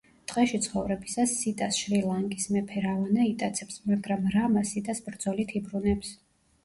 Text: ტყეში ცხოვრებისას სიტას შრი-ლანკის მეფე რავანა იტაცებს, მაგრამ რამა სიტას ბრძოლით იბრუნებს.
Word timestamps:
ტყეში 0.29 0.59
ცხოვრებისას 0.67 1.33
სიტას 1.41 1.77
შრი-ლანკის 1.81 2.49
მეფე 2.55 2.83
რავანა 2.87 3.27
იტაცებს, 3.35 3.77
მაგრამ 3.93 4.27
რამა 4.39 4.65
სიტას 4.71 5.05
ბრძოლით 5.11 5.55
იბრუნებს. 5.61 6.17